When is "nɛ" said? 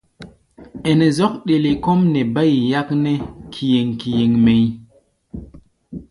2.13-2.21